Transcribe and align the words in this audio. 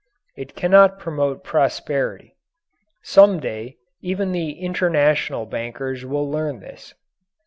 It 0.35 0.55
cannot 0.55 0.97
promote 0.97 1.43
prosperity. 1.43 2.35
Some 3.03 3.39
day 3.39 3.77
even 4.01 4.31
the 4.31 4.53
international 4.53 5.45
bankers 5.45 6.05
will 6.05 6.27
learn 6.27 6.59
this. 6.59 6.95